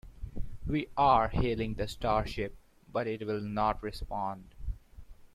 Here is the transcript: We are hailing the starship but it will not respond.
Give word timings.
We 0.65 0.87
are 0.97 1.27
hailing 1.27 1.75
the 1.75 1.87
starship 1.87 2.57
but 2.91 3.05
it 3.05 3.23
will 3.27 3.39
not 3.39 3.83
respond. 3.83 4.55